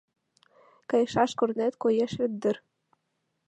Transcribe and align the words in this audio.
Кайышаш 0.89 1.31
корнет 1.39 1.73
коеш 1.83 2.11
вет 2.19 2.33
дыр. 2.41 2.57